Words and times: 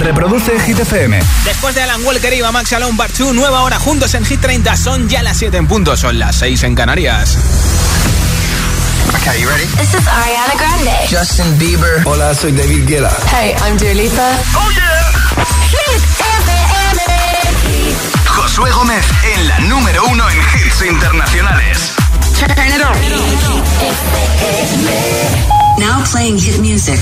Reproduce 0.00 0.58
Hit 0.60 0.78
FM. 0.78 1.18
Después 1.44 1.74
de 1.74 1.82
Alan 1.82 2.02
Walker 2.04 2.32
y 2.32 2.42
Max 2.52 2.72
Alone 2.72 2.96
Part 2.96 3.16
2, 3.16 3.34
nueva 3.34 3.62
hora 3.62 3.78
juntos 3.78 4.14
en 4.14 4.24
Hit 4.24 4.40
30. 4.40 4.76
Son 4.76 5.08
ya 5.08 5.22
las 5.22 5.36
7 5.36 5.56
en 5.56 5.66
punto, 5.66 5.96
son 5.96 6.18
las 6.18 6.36
6 6.36 6.62
en 6.64 6.74
Canarias. 6.74 7.36
Okay, 9.20 9.40
you 9.40 9.48
ready? 9.48 9.66
This 9.76 9.94
is 9.94 10.06
Ariana 10.06 10.54
Grande. 10.56 10.92
Justin 11.10 11.58
Bieber. 11.58 12.02
Hola, 12.04 12.34
soy 12.34 12.52
David 12.52 12.86
Guetta. 12.86 13.10
Hey, 13.30 13.54
I'm 13.64 13.76
Dua 13.76 13.94
Lipa. 13.94 14.30
Oh 14.54 14.70
yeah. 14.70 15.44
Hit 15.70 16.02
FM. 16.18 17.94
Josué 18.26 18.70
Gómez 18.70 19.04
en 19.34 19.48
la 19.48 19.58
número 19.60 20.04
uno 20.06 20.28
en 20.30 20.38
hits 20.38 20.82
internacionales. 20.82 21.97
Turn 22.38 22.50
it 22.50 22.80
on. 22.80 22.96
Now 25.78 26.04
playing 26.10 26.38
hit 26.38 26.58
music. 26.58 27.00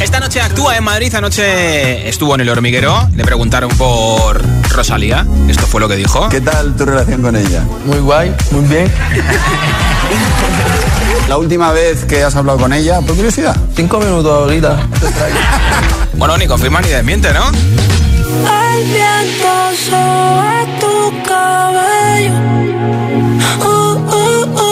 Esta 0.00 0.20
noche 0.20 0.40
actúa 0.40 0.76
en 0.76 0.84
Madrid, 0.84 1.14
anoche 1.14 2.08
estuvo 2.08 2.34
en 2.34 2.40
el 2.42 2.48
hormiguero, 2.48 3.08
le 3.14 3.24
preguntaron 3.24 3.70
por 3.76 4.42
Rosalía, 4.70 5.26
esto 5.48 5.66
fue 5.66 5.80
lo 5.80 5.88
que 5.88 5.96
dijo. 5.96 6.28
¿Qué 6.28 6.40
tal 6.40 6.76
tu 6.76 6.84
relación 6.84 7.22
con 7.22 7.36
ella? 7.36 7.64
Muy 7.84 7.98
guay, 7.98 8.34
muy 8.50 8.64
bien. 8.66 8.92
La 11.28 11.36
última 11.38 11.72
vez 11.72 12.04
que 12.04 12.22
has 12.22 12.34
hablado 12.36 12.58
con 12.58 12.72
ella, 12.72 13.00
por 13.00 13.14
curiosidad. 13.14 13.56
Cinco 13.74 13.98
minutos 13.98 14.32
ahorita. 14.32 14.76
Bueno, 16.14 16.36
ni 16.38 16.46
confirma 16.46 16.80
ni 16.80 16.88
desmiente, 16.88 17.32
¿no? 17.32 17.48
El 17.48 18.84
viento 18.84 19.70
sobre 19.88 20.66
tu 20.80 21.22
cabello. 21.26 22.32
Uh, 23.60 23.66
uh, 23.66 24.44
uh, 24.44 24.71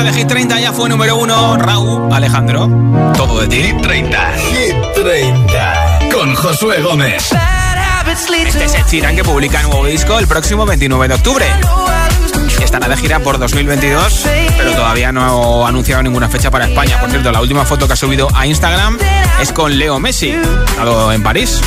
Número 0.00 0.12
8 0.12 0.16
de 0.16 0.18
Hit 0.18 0.28
30 0.28 0.60
ya 0.60 0.72
fue 0.72 0.88
número 0.88 1.16
1, 1.16 1.56
Raúl 1.58 2.10
Alejandro. 2.10 2.70
Todo 3.14 3.42
de 3.42 3.48
ti. 3.48 3.62
Hit 3.64 3.82
30. 3.82 4.32
Hit 4.32 4.74
30. 4.94 5.98
Con 6.10 6.34
Josué 6.34 6.80
Gómez. 6.80 7.28
Este 8.46 8.64
es 8.64 8.74
Ed 8.76 8.86
Sheeran 8.88 9.14
que 9.14 9.22
publica 9.22 9.62
nuevo 9.62 9.84
disco 9.84 10.18
el 10.18 10.26
próximo 10.26 10.64
29 10.64 11.06
de 11.06 11.14
octubre. 11.14 11.46
Estará 12.62 12.88
de 12.88 12.96
gira 12.96 13.20
por 13.20 13.38
2022, 13.38 14.26
pero 14.56 14.72
todavía 14.72 15.12
no 15.12 15.66
ha 15.66 15.68
anunciado 15.68 16.02
ninguna 16.02 16.30
fecha 16.30 16.50
para 16.50 16.66
España. 16.66 16.98
Por 16.98 17.10
cierto, 17.10 17.30
la 17.30 17.42
última 17.42 17.66
foto 17.66 17.86
que 17.86 17.92
ha 17.92 17.96
subido 17.96 18.28
a 18.34 18.46
Instagram 18.46 18.96
es 19.42 19.52
con 19.52 19.78
Leo 19.78 20.00
Messi, 20.00 20.34
algo 20.78 21.12
en 21.12 21.22
París. 21.22 21.60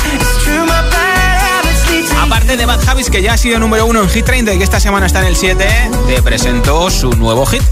Aparte 2.20 2.56
de 2.56 2.66
Bad 2.66 2.88
Habits, 2.88 3.10
que 3.10 3.22
ya 3.22 3.34
ha 3.34 3.38
sido 3.38 3.60
número 3.60 3.86
uno 3.86 4.02
en 4.02 4.08
Hit 4.08 4.24
30 4.24 4.54
y 4.54 4.58
que 4.58 4.64
esta 4.64 4.80
semana 4.80 5.06
está 5.06 5.20
en 5.20 5.26
el 5.26 5.36
7, 5.36 5.68
te 6.08 6.22
presentó 6.22 6.90
su 6.90 7.12
nuevo 7.12 7.46
hit. 7.46 7.62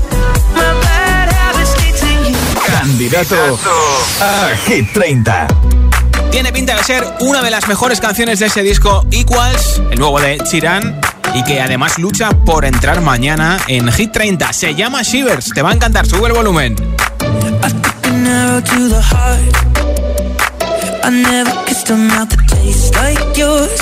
Candidato 2.82 3.36
a 4.20 4.56
Hit 4.66 4.92
30. 4.92 5.46
Tiene 6.32 6.52
pinta 6.52 6.74
de 6.74 6.82
ser 6.82 7.06
una 7.20 7.40
de 7.40 7.48
las 7.48 7.68
mejores 7.68 8.00
canciones 8.00 8.40
de 8.40 8.46
ese 8.46 8.64
disco 8.64 9.06
Equals, 9.12 9.80
el 9.92 10.00
nuevo 10.00 10.20
de 10.20 10.38
Chiran, 10.38 11.00
y 11.32 11.44
que 11.44 11.60
además 11.60 12.00
lucha 12.00 12.30
por 12.44 12.64
entrar 12.64 13.00
mañana 13.00 13.60
en 13.68 13.86
Hit 13.92 14.10
30. 14.10 14.52
Se 14.52 14.74
llama 14.74 15.02
Shivers, 15.02 15.50
te 15.54 15.62
va 15.62 15.70
a 15.70 15.74
encantar, 15.74 16.06
sube 16.06 16.26
el 16.26 16.32
volumen. 16.32 16.74
I 21.04 21.10
never 21.10 21.52
kissed 21.66 21.88
a 21.90 21.96
mouth 21.96 22.30
that 22.30 22.48
tastes 22.48 22.92
like 22.96 23.38
yours. 23.38 23.80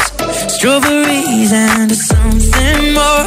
Strawberries 0.53 1.53
and 1.55 1.91
something 1.91 2.93
more. 2.93 3.25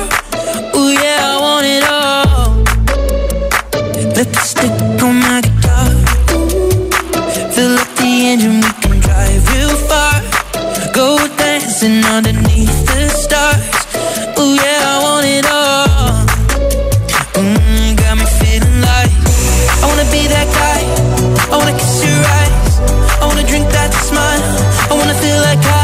Ooh 0.75 0.91
yeah, 0.91 1.33
I 1.33 1.37
want 1.41 1.65
it 1.65 1.83
all. 1.89 2.63
Let 4.15 4.31
the 4.31 4.39
stick 4.41 5.01
on 5.01 5.15
my 5.15 5.32
And 8.33 8.41
we 8.41 8.71
can 8.81 8.99
drive 8.99 9.47
real 9.53 9.75
far. 9.85 10.19
Go 10.91 11.19
dancing 11.37 12.03
underneath 12.05 12.83
the 12.87 13.07
stars. 13.09 13.85
Oh 14.35 14.55
yeah, 14.55 14.91
I 14.91 15.03
want 15.03 15.25
it 15.27 15.45
all. 15.45 16.25
Mm, 17.37 17.95
got 17.95 18.17
me 18.17 18.25
feeling 18.41 18.81
like 18.81 19.13
I 19.81 19.85
wanna 19.85 20.09
be 20.09 20.25
that 20.33 20.49
guy. 20.49 20.81
I 21.53 21.57
wanna 21.57 21.77
kiss 21.77 22.03
your 22.03 22.25
eyes. 22.39 23.21
I 23.21 23.25
wanna 23.27 23.45
drink 23.45 23.69
that 23.69 23.93
smile. 23.93 24.41
I 24.89 24.93
wanna 24.97 25.13
feel 25.13 25.39
like 25.39 25.59
I. 25.63 25.82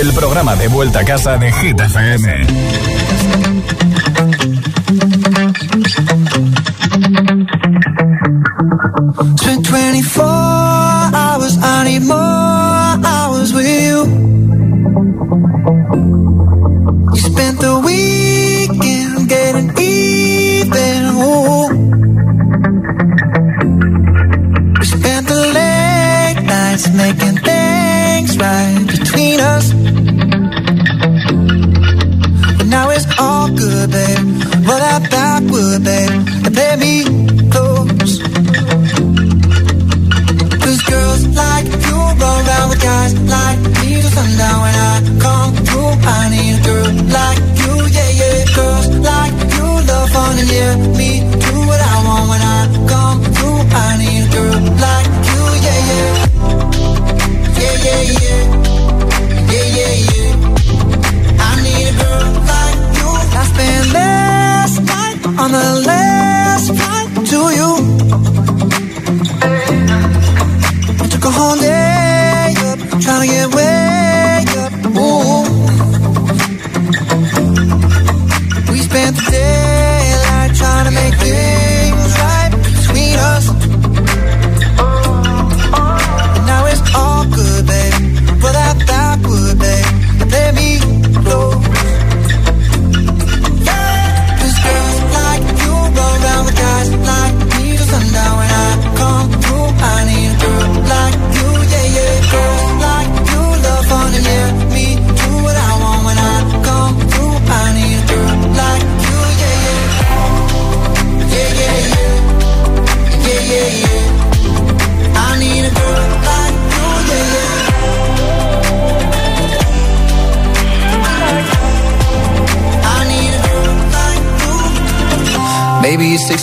el 0.00 0.12
programa 0.12 0.56
de 0.56 0.68
vuelta 0.68 1.00
a 1.00 1.04
casa 1.04 1.38
de 1.38 1.52
Hit 1.52 1.80
FM. 1.80 2.46
Spent 9.36 9.66
24 9.66 10.22
hours, 11.14 11.56
I 11.62 11.84
need 11.84 12.02
more 12.02 13.06
hours 13.06 13.52
with 13.52 13.68
you. 13.68 14.04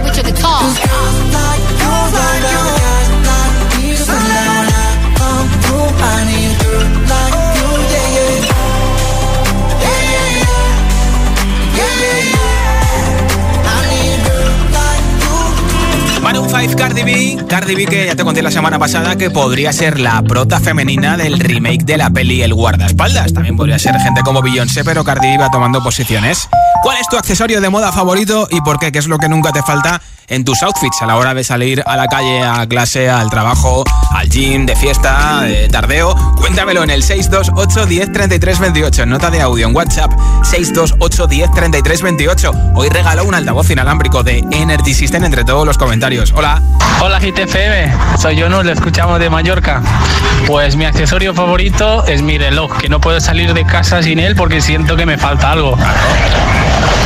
with. 0.00 0.22
Manu 16.22 16.48
5 16.48 16.76
Cardi 16.76 17.02
B, 17.02 17.44
Cardi 17.48 17.74
B 17.74 17.84
que 17.84 18.06
ya 18.06 18.14
te 18.14 18.24
conté 18.24 18.42
la 18.42 18.50
semana 18.50 18.78
pasada 18.78 19.16
que 19.16 19.28
podría 19.30 19.72
ser 19.72 19.98
la 19.98 20.22
prota 20.22 20.60
femenina 20.60 21.16
del 21.16 21.40
remake 21.40 21.84
de 21.84 21.96
la 21.96 22.10
peli 22.10 22.42
El 22.42 22.54
guardaespaldas. 22.54 23.34
También 23.34 23.56
podría 23.56 23.78
ser 23.78 23.98
gente 23.98 24.22
como 24.22 24.40
Beyoncé, 24.40 24.84
pero 24.84 25.04
Cardi 25.04 25.32
B 25.32 25.38
va 25.38 25.50
tomando 25.50 25.82
posiciones. 25.82 26.48
¿Cuál 26.82 26.98
es 26.98 27.06
tu 27.06 27.16
accesorio 27.16 27.60
de 27.60 27.70
moda 27.70 27.92
favorito 27.92 28.48
y 28.50 28.60
por 28.60 28.80
qué? 28.80 28.90
¿Qué 28.90 28.98
es 28.98 29.06
lo 29.06 29.16
que 29.16 29.28
nunca 29.28 29.52
te 29.52 29.62
falta 29.62 30.02
en 30.26 30.44
tus 30.44 30.64
outfits 30.64 31.00
a 31.00 31.06
la 31.06 31.16
hora 31.16 31.32
de 31.32 31.44
salir 31.44 31.80
a 31.86 31.96
la 31.96 32.08
calle, 32.08 32.42
a 32.42 32.66
clase, 32.66 33.08
al 33.08 33.30
trabajo, 33.30 33.84
al 34.10 34.28
gym, 34.28 34.66
de 34.66 34.74
fiesta, 34.74 35.42
de 35.42 35.68
tardeo? 35.68 36.16
Cuéntamelo 36.36 36.82
en 36.82 36.90
el 36.90 37.04
628 37.04 37.86
10 37.86 38.12
33 38.12 38.58
28. 38.58 39.06
Nota 39.06 39.30
de 39.30 39.40
audio 39.40 39.68
en 39.68 39.76
WhatsApp 39.76 40.10
628 40.42 41.26
10 41.28 41.50
33 41.52 42.02
28. 42.02 42.50
Hoy 42.74 42.88
regalo 42.88 43.26
un 43.26 43.36
altavoz 43.36 43.70
inalámbrico 43.70 44.24
de 44.24 44.44
Energy 44.50 44.92
System 44.92 45.22
entre 45.22 45.44
todos 45.44 45.64
los 45.64 45.78
comentarios. 45.78 46.32
Hola. 46.34 46.60
Hola 47.00 47.20
GTFM, 47.20 48.18
soy 48.18 48.36
yo, 48.36 48.48
nos 48.48 48.64
lo 48.64 48.72
escuchamos 48.72 49.20
de 49.20 49.30
Mallorca. 49.30 49.82
Pues 50.48 50.74
mi 50.74 50.84
accesorio 50.84 51.32
favorito 51.32 52.04
es 52.06 52.22
mi 52.22 52.38
reloj, 52.38 52.76
que 52.76 52.88
no 52.88 53.00
puedo 53.00 53.20
salir 53.20 53.54
de 53.54 53.64
casa 53.64 54.02
sin 54.02 54.18
él 54.18 54.34
porque 54.34 54.60
siento 54.60 54.96
que 54.96 55.06
me 55.06 55.16
falta 55.16 55.52
algo. 55.52 55.76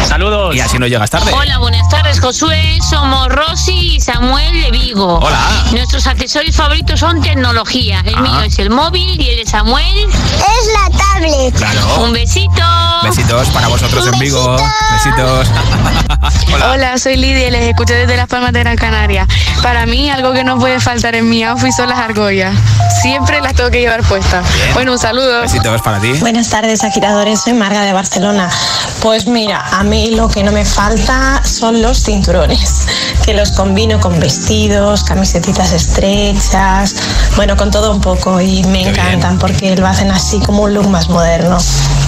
Saludos. 0.06 0.54
Y 0.54 0.60
así 0.60 0.78
no 0.78 0.86
llegas 0.86 1.10
tarde. 1.10 1.32
Hola, 1.32 1.58
buenas 1.58 1.88
tardes, 1.88 2.20
Josué. 2.20 2.78
Somos 2.88 3.28
Rosy 3.28 3.96
y 3.96 4.00
Samuel 4.00 4.52
de 4.62 4.70
Vigo. 4.70 5.18
Hola. 5.18 5.38
Nuestros 5.72 6.06
accesorios 6.06 6.54
favoritos 6.56 7.00
son 7.00 7.20
tecnología. 7.20 8.02
El 8.06 8.14
Ah. 8.16 8.20
mío 8.20 8.40
es 8.42 8.58
el 8.58 8.70
móvil 8.70 9.20
y 9.20 9.30
el 9.30 9.44
de 9.44 9.50
Samuel 9.50 10.06
es 10.08 10.72
la 10.72 10.98
tablet. 10.98 11.54
Claro. 11.56 12.04
Un 12.04 12.12
besito. 12.12 12.62
Besitos 13.02 13.48
para 13.50 13.68
vosotros 13.68 14.06
en 14.12 14.18
Vigo. 14.18 14.56
Besitos. 14.92 15.48
Hola. 16.72 16.96
soy 16.98 17.16
Lidia 17.16 17.48
y 17.48 17.50
les 17.50 17.62
escucho 17.68 17.92
desde 17.92 18.16
Las 18.16 18.26
Palmas 18.28 18.52
de 18.52 18.60
Gran 18.60 18.76
Canaria. 18.76 19.26
Para 19.62 19.84
mí, 19.86 20.08
algo 20.10 20.32
que 20.32 20.44
no 20.44 20.58
puede 20.58 20.80
faltar 20.80 21.14
en 21.14 21.28
mi 21.28 21.42
outfit 21.44 21.72
son 21.72 21.88
las 21.88 21.98
argollas. 21.98 22.54
Siempre 23.02 23.40
las 23.40 23.54
tengo 23.54 23.70
que 23.70 23.80
llevar 23.80 24.02
puestas. 24.02 24.44
Bueno, 24.74 24.92
un 24.92 24.98
saludo. 24.98 25.42
Besitos 25.42 25.82
para 25.82 26.00
ti. 26.00 26.12
Buenas 26.14 26.48
tardes, 26.48 26.82
agitadores. 26.84 27.42
Soy 27.42 27.52
Marga 27.52 27.82
de 27.82 27.92
Barcelona. 27.92 28.48
Pues 29.02 29.26
mira, 29.26 29.64
a 29.72 29.82
mí 29.84 30.10
lo 30.14 30.28
que 30.28 30.42
no 30.42 30.52
me 30.52 30.64
falta 30.64 31.42
son 31.44 31.82
los 31.82 32.02
cinturones, 32.02 32.86
que 33.24 33.34
los 33.34 33.52
combino 33.52 34.00
con 34.00 34.18
vestidos, 34.18 35.04
camisetitas 35.04 35.72
estrechas, 35.72 36.94
bueno, 37.36 37.56
con 37.56 37.70
todo 37.70 37.92
un 37.92 38.00
poco 38.00 38.40
y 38.40 38.64
me 38.64 38.88
encantan 38.88 39.38
porque 39.38 39.76
lo 39.76 39.86
hacen 39.86 40.10
así 40.10 40.40
como 40.40 40.64
un 40.64 40.74
look 40.74 40.88
más 40.88 41.08
moderno. 41.08 41.58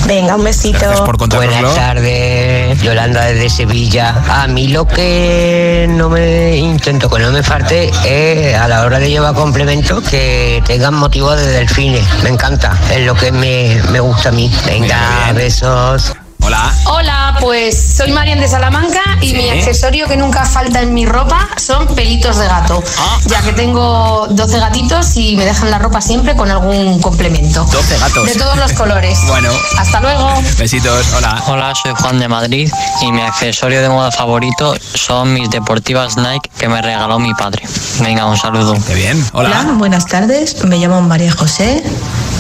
Venga, 0.07 0.37
un 0.37 0.45
besito. 0.45 0.87
Buenas 1.35 1.75
tardes, 1.75 2.81
Yolanda 2.81 3.27
desde 3.27 3.51
Sevilla. 3.51 4.23
A 4.29 4.47
mí 4.47 4.69
lo 4.69 4.87
que 4.87 5.87
no 5.89 6.09
me 6.09 6.57
intento 6.57 7.11
que 7.11 7.19
no 7.19 7.31
me 7.31 7.43
falte 7.43 7.91
es 8.05 8.57
a 8.57 8.69
la 8.69 8.85
hora 8.85 8.99
de 8.99 9.11
llevar 9.11 9.35
complementos 9.35 10.03
que 10.05 10.63
tengan 10.67 10.95
motivo 10.95 11.35
de 11.37 11.47
delfines. 11.47 12.05
Me 12.23 12.31
encanta, 12.31 12.79
es 12.91 13.05
lo 13.05 13.15
que 13.15 13.33
me, 13.33 13.81
me 13.91 14.01
gusta 14.01 14.31
a 14.31 14.33
mí. 14.33 14.51
Venga, 14.67 15.33
besos. 15.35 16.15
Hola. 16.59 16.75
Hola, 16.87 17.37
pues 17.41 17.95
soy 17.97 18.11
Marian 18.11 18.41
de 18.41 18.49
Salamanca 18.49 19.01
y 19.21 19.29
Sí. 19.29 19.35
mi 19.37 19.49
accesorio 19.51 20.09
que 20.09 20.17
nunca 20.17 20.45
falta 20.45 20.81
en 20.83 20.93
mi 20.93 21.07
ropa 21.07 21.49
son 21.57 21.87
pelitos 21.95 22.37
de 22.39 22.47
gato, 22.49 22.83
Ah. 22.99 23.19
ya 23.27 23.41
que 23.43 23.53
tengo 23.53 24.27
12 24.31 24.59
gatitos 24.59 25.17
y 25.17 25.37
me 25.37 25.45
dejan 25.45 25.71
la 25.71 25.79
ropa 25.79 26.01
siempre 26.01 26.35
con 26.35 26.51
algún 26.51 27.01
complemento. 27.01 27.65
12 27.65 27.99
gatos. 27.99 28.27
De 28.27 28.35
todos 28.35 28.57
los 28.57 28.73
colores. 28.73 29.19
Bueno. 29.29 29.51
Hasta 29.79 30.01
luego. 30.01 30.33
Besitos. 30.59 31.07
Hola. 31.17 31.41
Hola, 31.47 31.73
soy 31.81 31.93
Juan 32.01 32.19
de 32.19 32.27
Madrid 32.27 32.73
y 33.03 33.13
mi 33.13 33.21
accesorio 33.23 33.81
de 33.81 33.89
moda 33.89 34.11
favorito 34.11 34.75
son 34.95 35.33
mis 35.35 35.49
deportivas 35.51 36.17
Nike 36.17 36.51
que 36.59 36.69
me 36.69 36.83
regaló 36.83 37.19
mi 37.21 37.35
padre. 37.35 37.63
Venga, 38.01 38.27
un 38.27 38.37
saludo. 38.37 38.75
Qué 38.87 38.95
bien. 38.95 39.25
Hola, 39.33 39.65
buenas 39.75 40.07
tardes. 40.07 40.65
Me 40.65 40.79
llamo 40.79 41.01
María 41.03 41.31
José, 41.33 41.85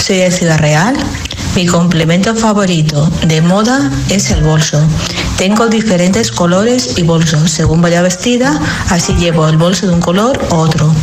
soy 0.05 0.17
de 0.17 0.31
Ciudad 0.33 0.59
Real. 0.59 0.97
Mi 1.59 1.67
complemento 1.67 2.37
favorito 2.37 3.11
de 3.27 3.43
moda 3.43 3.91
es 4.11 4.31
el 4.31 4.45
bolso. 4.45 4.81
Tengo 5.39 5.67
diferentes 5.67 6.31
colores 6.31 6.97
y 6.97 7.03
bolsos. 7.03 7.51
Según 7.51 7.83
vaya 7.83 8.01
vestida, 8.01 8.61
así 8.91 9.13
llevo 9.15 9.49
el 9.49 9.57
bolso 9.57 9.89
de 9.89 9.95
un 9.95 10.01
color 10.01 10.41
u 10.53 10.55
otro. 10.55 10.95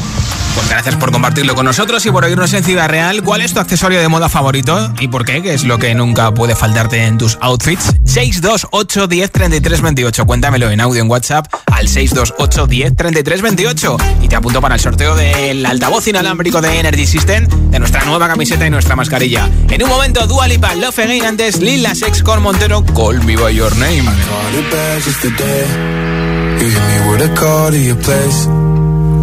Pues 0.56 0.70
gracias 0.70 0.96
por 0.96 1.12
compartirlo 1.12 1.54
con 1.54 1.66
nosotros 1.66 2.06
y 2.06 2.12
por 2.12 2.24
oírnos 2.24 2.54
en 2.54 2.64
Ciudad 2.64 2.88
Real. 2.88 3.22
¿Cuál 3.24 3.42
es 3.42 3.54
tu 3.54 3.60
accesorio 3.60 4.00
de 4.00 4.08
moda 4.08 4.30
favorito 4.30 4.94
y 5.02 5.10
por 5.10 5.26
qué? 5.26 5.42
¿Qué 5.42 5.54
es 5.54 5.66
lo 5.66 5.78
que 5.78 5.94
nunca 5.94 6.34
puede 6.34 6.56
faltarte 6.56 7.04
en 7.04 7.18
tus 7.18 7.38
outfits? 7.42 7.94
628 8.06 9.08
10 9.08 9.32
33 9.32 9.82
28. 9.82 10.26
Cuéntamelo 10.26 10.72
en 10.72 10.80
audio 10.80 11.02
en 11.02 11.12
WhatsApp 11.12 11.48
al 11.66 11.90
628 11.90 12.68
10 12.68 12.96
33 12.96 13.42
28 13.42 13.98
y 14.22 14.28
te 14.30 14.36
apunto 14.38 14.62
para 14.62 14.76
el 14.76 14.82
sorteo 14.82 15.16
del 15.16 15.66
altavoz 15.66 16.08
inalámbrico 16.08 16.62
de 16.62 16.80
Energy 16.80 17.06
System, 17.06 17.48
de 17.70 17.80
nuestra 17.80 18.06
nueva 18.06 18.30
camiseta 18.30 18.66
y 18.66 18.70
nuestra 18.70 18.96
mascarilla. 18.96 19.50
En 19.70 19.84
un 19.84 19.90
momento, 19.90 20.26
Dua 20.26 20.48
Lipa, 20.48 20.74
Love 20.76 21.00
Again, 21.00 21.26
antes 21.26 21.60
Lil 21.60 21.84
Nas 21.84 22.02
X 22.02 22.24
con 22.24 22.42
Montero, 22.42 22.86
Call 22.86 23.22
Me 23.26 23.36
By 23.36 23.54
Your 23.54 23.76
Name. 23.76 24.04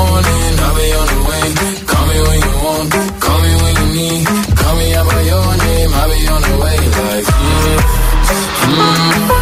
morning, 0.00 0.52
I'll 0.64 0.74
be 0.80 0.86
on 1.00 1.06
the 1.12 1.20
way. 1.28 1.46
Call 1.90 2.04
me 2.10 2.18
when 2.28 2.38
you 2.46 2.54
want, 2.64 2.88
call 3.24 3.38
me 3.44 3.52
when 3.62 3.74
you 3.80 3.88
need. 3.98 4.22
Call 4.60 4.74
me 4.80 4.86
out 4.98 5.06
by 5.10 5.20
your 5.30 5.48
name, 5.64 5.90
I'll 6.00 6.08
be 6.12 6.20
on 6.34 6.40
the 6.48 6.54
way. 6.62 6.78
Like, 7.00 7.26
mm, 7.40 7.78
mm, 8.70 9.40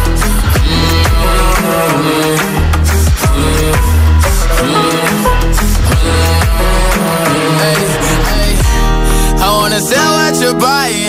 Hey, 7.61 7.81
hey, 8.29 8.51
I 9.43 9.47
wanna 9.57 9.79
sell 9.81 10.11
what 10.17 10.33
you're 10.41 10.59
buying. 10.59 11.08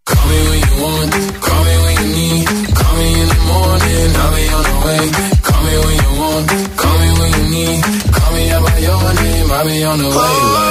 Want, 0.81 1.11
call 1.45 1.61
me 1.67 1.75
when 1.83 1.95
you 2.01 2.07
need. 2.17 2.47
Call 2.77 2.93
me 2.97 3.07
in 3.21 3.27
the 3.33 3.39
morning, 3.51 4.09
I'll 4.21 4.35
be 4.35 4.45
on 4.57 4.63
the 4.69 4.77
way. 4.85 5.03
Call 5.47 5.61
me 5.65 5.73
when 5.83 5.95
you 6.01 6.11
want, 6.21 6.45
call 6.81 6.97
me 7.01 7.09
when 7.19 7.31
you 7.37 7.45
need. 7.55 7.79
Call 8.15 8.31
me 8.33 8.43
out 8.51 8.63
by 8.65 8.77
your 8.87 9.13
name, 9.21 9.51
I'll 9.51 9.65
be 9.65 9.83
on 9.83 9.97
the 9.99 10.09
way. 10.09 10.70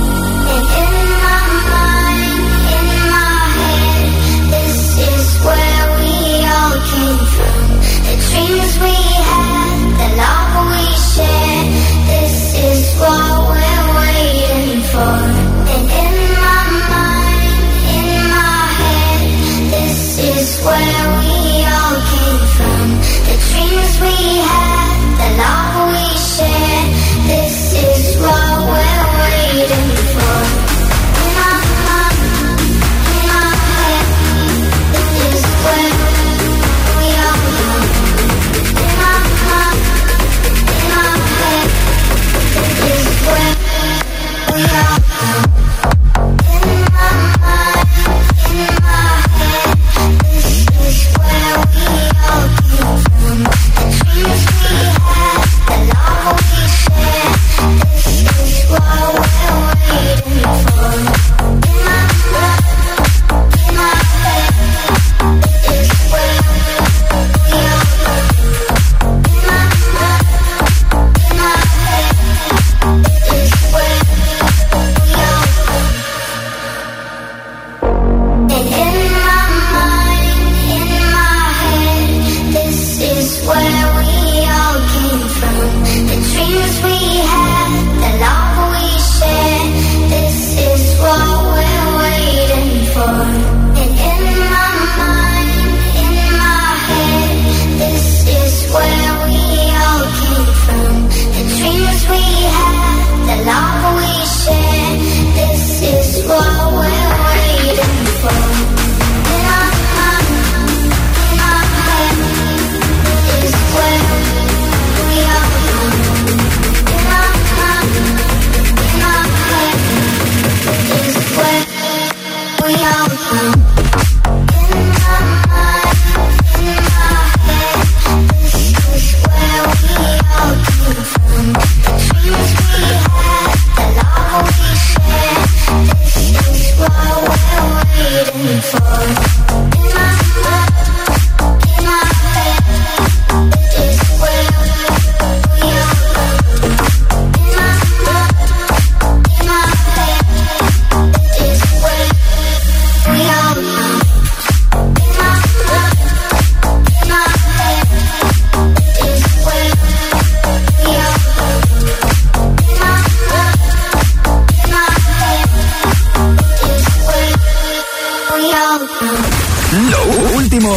Último 170.35 170.73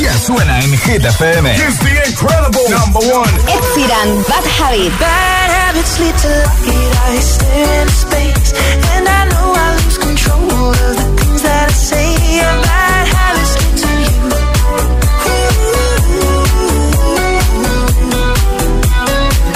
ya 0.00 0.12
suena 0.18 0.60
en 0.60 0.72
Hit 0.78 1.04
FM. 1.04 1.54
The 1.54 2.08
incredible 2.08 2.68
number 2.70 3.00
one. 3.12 3.30
Ed 3.48 3.64
Sheeran, 3.74 4.24
Bad 4.28 4.44
Habit. 4.58 4.92
Bad 4.98 5.50
habits 5.50 5.98
lead 6.00 6.16
to 6.18 6.28
lucky 6.28 6.78
I 7.06 7.20
stare 7.20 7.82
into 7.82 7.94
space 7.94 8.52
And 8.96 9.08
I 9.08 9.24
know 9.30 9.54
I 9.54 9.74
lose 9.84 9.98
control 9.98 10.70
of 10.70 10.96
the 10.96 11.06
things 11.18 11.42
that 11.42 11.68
I 11.68 11.72
say 11.72 12.14
And 12.40 12.62
bad 12.62 13.06
habits 13.06 13.54
lead 13.60 13.76
to 13.82 13.90
you 14.02 14.10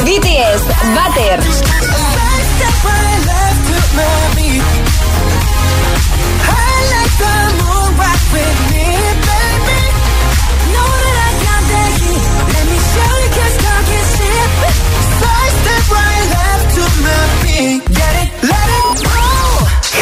BTS, 0.07 0.62
Butter. 0.94 1.38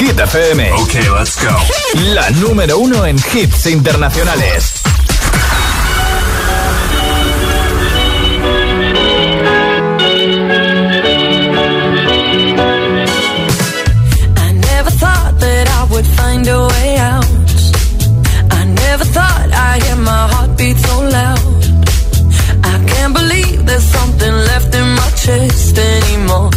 Hit 0.02 0.18
FM. 0.18 0.72
Ok, 0.72 0.94
let's 1.16 1.36
go. 1.36 1.56
La 2.12 2.28
número 2.30 2.76
uno 2.78 3.06
en 3.06 3.16
hits 3.16 3.66
internacionales. 3.66 4.72
I 14.34 14.52
never 14.52 14.90
thought 14.90 15.38
that 15.38 15.66
I 15.68 15.84
would 15.92 16.06
find 16.18 16.48
a 16.48 16.66
way 16.66 16.96
out. 16.96 17.26
I 18.50 18.64
never 18.64 19.04
thought 19.04 19.48
I'd 19.52 19.82
hear 19.84 19.96
my 19.96 20.26
heartbeat 20.32 20.78
so 20.78 21.00
loud. 21.00 21.38
I 22.64 22.84
can't 22.90 23.14
believe 23.14 23.64
there's 23.66 23.84
something 23.84 24.34
left 24.50 24.74
in 24.74 24.88
my 25.00 25.10
chest 25.24 25.78
anymore. 25.78 26.50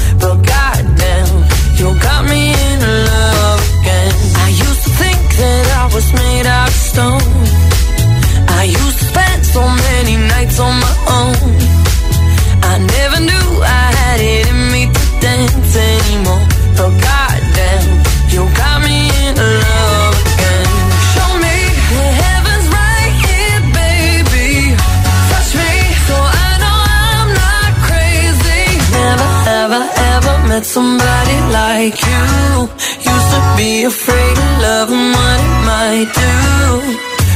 Be 33.58 33.84
afraid 33.84 34.38
of 34.38 34.62
love 34.62 34.90
what 34.90 35.40
it 35.40 35.56
might 35.72 36.10
do. 36.14 36.36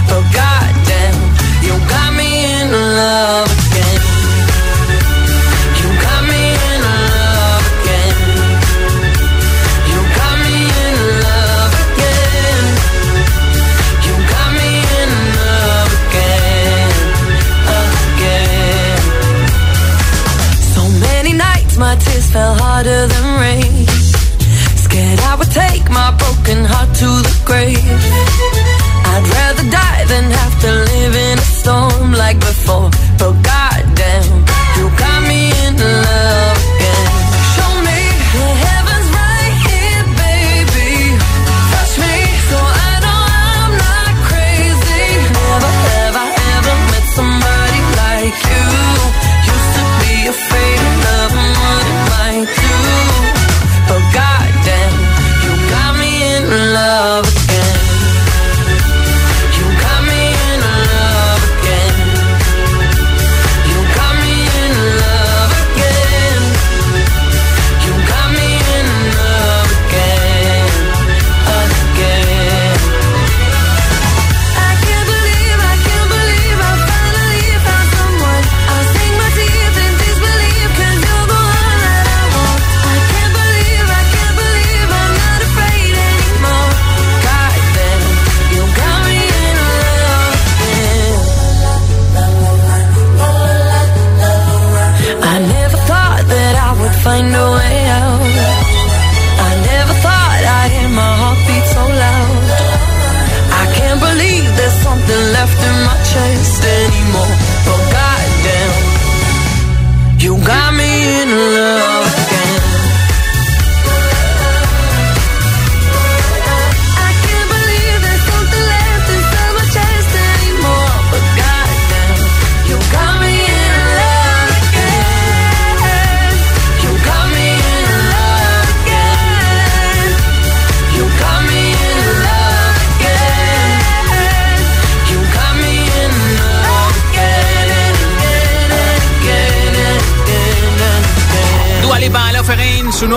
But 0.10 0.23
goddamn, 0.36 1.15
you 1.63 1.73
got 1.88 2.13
me 2.13 2.29
in 2.60 2.71
love 2.71 3.58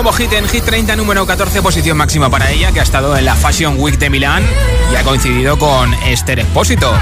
nuevo 0.03 0.17
hit 0.17 0.33
en 0.33 0.45
Hit 0.49 0.65
30, 0.65 0.97
número 0.97 1.25
14, 1.25 1.61
posición 1.61 1.95
máxima 1.95 2.29
para 2.29 2.51
ella, 2.51 2.73
que 2.73 2.81
ha 2.81 2.83
estado 2.83 3.15
en 3.15 3.23
la 3.23 3.35
Fashion 3.35 3.75
Week 3.77 3.97
de 3.97 4.09
Milán 4.09 4.43
y 4.91 4.95
ha 4.97 5.03
coincidido 5.03 5.57
con 5.57 5.93
Esther 5.93 6.39
Expósito. 6.39 6.93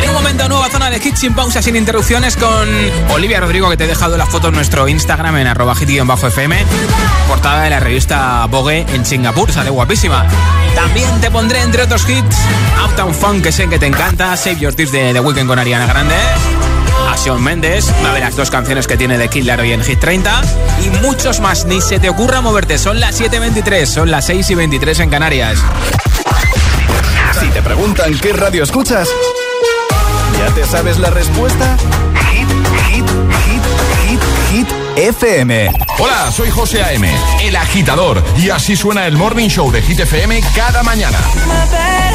En 0.00 0.08
un 0.08 0.14
momento, 0.14 0.48
nueva 0.48 0.68
zona 0.70 0.88
de 0.88 0.98
hits 0.98 1.18
sin 1.18 1.34
pausa, 1.34 1.60
sin 1.62 1.74
interrupciones, 1.74 2.36
con 2.36 2.68
Olivia 3.10 3.40
Rodrigo, 3.40 3.68
que 3.68 3.76
te 3.76 3.84
he 3.84 3.86
dejado 3.88 4.16
la 4.16 4.24
foto 4.24 4.48
en 4.48 4.54
nuestro 4.54 4.86
Instagram 4.86 5.36
en 5.38 5.48
arroba 5.48 5.74
hit-fm, 5.74 6.64
portada 7.26 7.62
de 7.62 7.70
la 7.70 7.80
revista 7.80 8.46
Vogue 8.46 8.86
en 8.88 9.04
Singapur, 9.04 9.50
sale 9.50 9.70
guapísima. 9.70 10.24
También 10.76 11.20
te 11.20 11.32
pondré, 11.32 11.62
entre 11.62 11.82
otros 11.82 12.08
hits, 12.08 12.36
Uptown 12.84 13.14
Funk, 13.14 13.42
que 13.42 13.50
sé 13.50 13.68
que 13.68 13.80
te 13.80 13.86
encanta, 13.86 14.36
Save 14.36 14.60
Your 14.60 14.74
Tears 14.74 14.92
de 14.92 15.12
The 15.12 15.18
Weeknd 15.18 15.48
con 15.48 15.58
Ariana 15.58 15.86
Grande, 15.86 16.14
a 17.08 17.16
Shawn 17.16 17.42
Mendes, 17.42 17.92
una 18.00 18.12
de 18.12 18.20
las 18.20 18.36
dos 18.36 18.50
canciones 18.50 18.86
que 18.86 18.96
tiene 18.96 19.16
de 19.16 19.28
Killer 19.28 19.58
hoy 19.60 19.72
en 19.72 19.82
Hit 19.82 19.98
30 19.98 20.42
y 20.84 20.90
muchos 21.02 21.40
más. 21.40 21.64
Ni 21.64 21.80
se 21.80 21.98
te 21.98 22.10
ocurra 22.10 22.40
moverte. 22.40 22.76
Son 22.76 23.00
las 23.00 23.18
7.23, 23.20 23.86
son 23.86 24.10
las 24.10 24.26
6 24.26 24.50
y 24.50 24.54
23 24.54 25.00
en 25.00 25.10
Canarias. 25.10 25.58
Si 27.40 27.46
te 27.48 27.62
preguntan 27.62 28.18
qué 28.18 28.32
radio 28.32 28.62
escuchas, 28.62 29.08
¿ya 30.38 30.54
te 30.54 30.66
sabes 30.66 30.98
la 30.98 31.08
respuesta? 31.10 31.76
Hit, 32.30 32.48
hit, 32.90 33.06
hit, 33.46 33.62
hit, 34.04 34.20
hit 34.50 34.68
FM. 34.96 35.70
Hola, 35.98 36.30
soy 36.30 36.50
José 36.50 36.82
A.M., 36.82 37.10
el 37.42 37.56
agitador, 37.56 38.22
y 38.36 38.50
así 38.50 38.76
suena 38.76 39.06
el 39.06 39.16
Morning 39.16 39.48
Show 39.48 39.70
de 39.70 39.80
Hit 39.82 40.00
FM 40.00 40.40
cada 40.54 40.82
mañana. 40.82 41.18
My 41.46 41.52
bad 41.72 42.08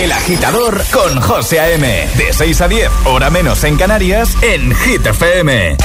El 0.00 0.12
agitador 0.12 0.82
con 0.90 1.20
José 1.20 1.60
A.M. 1.60 1.86
De 2.16 2.32
6 2.32 2.60
a 2.62 2.68
10, 2.68 2.90
hora 3.04 3.28
menos 3.28 3.62
en 3.64 3.76
Canarias, 3.76 4.34
en 4.40 4.74
Hit 4.74 5.04
FM. 5.04 5.76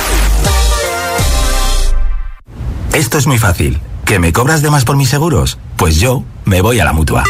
Esto 2.94 3.18
es 3.18 3.28
muy 3.28 3.38
fácil. 3.38 3.82
¿Que 4.06 4.18
me 4.20 4.32
cobras 4.32 4.62
de 4.62 4.70
más 4.70 4.86
por 4.86 4.96
mis 4.96 5.10
seguros? 5.10 5.58
Pues 5.76 6.00
yo 6.00 6.24
me 6.46 6.62
voy 6.62 6.80
a 6.80 6.86
la 6.86 6.94
mutua. 6.94 7.26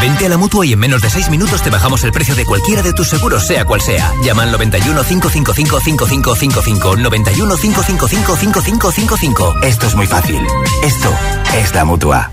Vente 0.00 0.24
a 0.24 0.30
la 0.30 0.38
mutua 0.38 0.64
y 0.64 0.72
en 0.72 0.78
menos 0.78 1.02
de 1.02 1.10
6 1.10 1.28
minutos 1.28 1.60
te 1.60 1.68
bajamos 1.68 2.02
el 2.04 2.12
precio 2.12 2.34
de 2.34 2.46
cualquiera 2.46 2.80
de 2.80 2.94
tus 2.94 3.08
seguros, 3.08 3.46
sea 3.46 3.66
cual 3.66 3.82
sea. 3.82 4.10
Llama 4.22 4.44
al 4.44 4.52
91 4.52 5.04
555 5.04 5.80
5555. 5.80 6.96
91 6.96 7.56
555 7.58 8.36
5555. 8.36 9.54
Esto 9.62 9.86
es 9.86 9.94
muy 9.94 10.06
fácil. 10.06 10.40
Esto 10.82 11.12
es 11.54 11.74
la 11.74 11.84
mutua. 11.84 12.30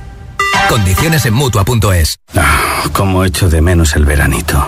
Condiciones 0.71 1.25
en 1.25 1.33
mutua.es. 1.33 2.17
Ah, 2.33 2.85
como 2.93 3.25
echo 3.25 3.49
de 3.49 3.61
menos 3.61 3.93
el 3.97 4.05
veranito. 4.05 4.65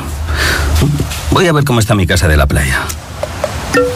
Voy 1.31 1.47
a 1.47 1.53
ver 1.53 1.63
cómo 1.63 1.79
está 1.79 1.95
mi 1.95 2.05
casa 2.05 2.27
de 2.27 2.35
la 2.35 2.45
playa. 2.45 2.81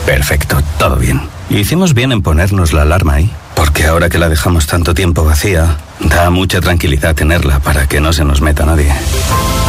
Perfecto, 0.05 0.61
todo 0.79 0.95
bien. 0.95 1.19
Hicimos 1.49 1.93
bien 1.93 2.13
en 2.13 2.21
ponernos 2.21 2.71
la 2.71 2.83
alarma 2.83 3.15
ahí, 3.15 3.29
porque 3.57 3.85
ahora 3.87 4.07
que 4.07 4.19
la 4.19 4.29
dejamos 4.29 4.67
tanto 4.67 4.93
tiempo 4.93 5.23
vacía, 5.23 5.77
da 5.99 6.29
mucha 6.29 6.61
tranquilidad 6.61 7.15
tenerla 7.15 7.59
para 7.59 7.87
que 7.87 7.99
no 7.99 8.13
se 8.13 8.23
nos 8.23 8.39
meta 8.39 8.67
nadie. 8.67 8.93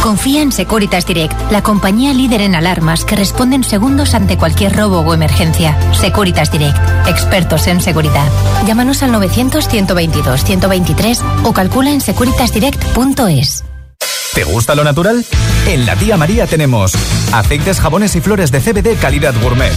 Confía 0.03 0.43
en 0.43 0.51
Securitas 0.51 1.07
Direct, 1.07 1.33
la 1.51 1.63
compañía 1.63 2.13
líder 2.13 2.41
en 2.41 2.53
alarmas 2.53 3.03
que 3.03 3.15
responde 3.15 3.55
en 3.55 3.63
segundos 3.63 4.13
ante 4.13 4.37
cualquier 4.37 4.77
robo 4.77 4.99
o 4.99 5.13
emergencia. 5.15 5.75
Securitas 5.93 6.51
Direct, 6.51 6.77
expertos 7.07 7.65
en 7.65 7.81
seguridad. 7.81 8.29
Llámanos 8.67 9.01
al 9.01 9.11
900-122-123 9.11 11.23
o 11.43 11.51
calcula 11.51 11.89
en 11.89 12.01
securitasdirect.es. 12.01 13.63
¿Te 14.35 14.43
gusta 14.43 14.75
lo 14.75 14.83
natural? 14.83 15.25
En 15.65 15.87
la 15.87 15.95
tía 15.95 16.15
María 16.15 16.45
tenemos 16.45 16.93
aceites, 17.33 17.79
jabones 17.79 18.15
y 18.15 18.21
flores 18.21 18.51
de 18.51 18.59
CBD 18.59 18.99
calidad 18.99 19.33
gourmet. 19.41 19.73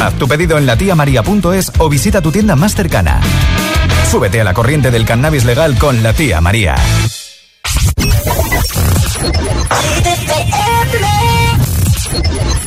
Haz 0.00 0.14
tu 0.14 0.28
pedido 0.28 0.58
en 0.58 0.66
latiamaria.es 0.66 1.72
o 1.78 1.88
visita 1.88 2.22
tu 2.22 2.30
tienda 2.30 2.54
más 2.54 2.74
cercana. 2.74 3.20
Súbete 4.10 4.40
a 4.40 4.44
la 4.44 4.54
corriente 4.54 4.90
del 4.90 5.04
cannabis 5.04 5.44
legal 5.44 5.76
con 5.76 6.02
la 6.02 6.12
tía 6.12 6.40
María. 6.40 6.76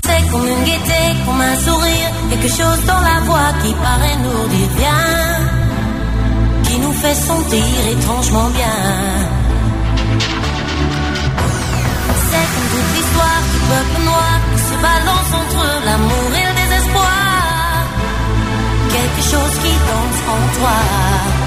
C'est 0.03 0.29
comme 0.29 0.47
une 0.47 0.63
gaieté, 0.65 1.01
comme 1.25 1.41
un 1.41 1.55
sourire, 1.65 2.11
quelque 2.29 2.49
chose 2.49 2.85
dans 2.85 2.99
la 2.99 3.19
voix 3.21 3.53
qui 3.63 3.73
paraît 3.73 4.17
nous 4.17 4.47
dire 4.49 4.69
bien, 4.77 5.01
qui 6.63 6.79
nous 6.79 6.93
fait 6.93 7.15
sentir 7.15 7.87
étrangement 7.91 8.49
bien. 8.49 8.77
C'est 12.29 12.47
comme 12.53 12.69
toute 12.73 12.89
l'histoire 12.95 13.41
du 13.51 13.59
peuple 13.71 14.03
noir 14.05 14.39
qui 14.53 14.61
se 14.61 14.75
balance 14.81 15.31
entre 15.41 15.85
l'amour 15.85 16.29
et 16.29 16.35
désespoir. 16.35 16.50
Quelque 19.13 19.23
chose 19.23 19.59
qui 19.59 19.67
danse 19.67 20.21
en 20.27 20.59
toi. 20.59 21.40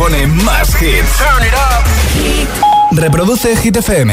Pone 0.00 0.26
más 0.26 0.74
hits. 0.80 1.18
Turn 1.18 1.42
it 1.46 1.52
up. 1.52 1.84
Reproduce 2.92 3.54
Hit 3.62 3.76
FM. 3.76 4.10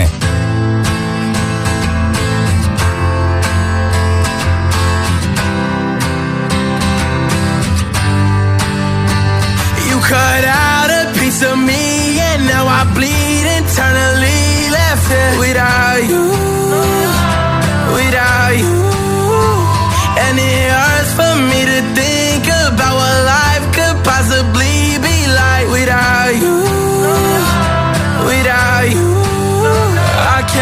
You 9.88 9.98
cut 10.02 10.44
out 10.46 10.90
a 10.90 11.04
piece 11.20 11.42
of 11.44 11.58
me, 11.58 12.20
and 12.20 12.46
now 12.48 12.66
I 12.68 12.84
bleed 12.94 13.46
internally. 13.60 14.70
Left 14.78 15.10
it 15.24 15.40
without 15.40 16.04
you, 16.12 16.26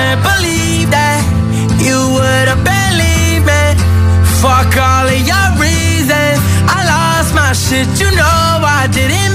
Can't 0.05 0.21
believe 0.21 0.91
that 0.91 1.25
you 1.81 1.97
would 2.13 2.47
have 2.53 2.61
believed 2.61 3.41
me. 3.49 3.65
Fuck 4.37 4.77
all 4.77 5.09
of 5.09 5.21
your 5.31 5.49
reasons. 5.57 6.37
I 6.69 6.77
lost 6.93 7.33
my 7.33 7.53
shit, 7.53 7.89
you 7.97 8.13
know 8.13 8.61
I 8.61 8.85
didn't 8.93 9.34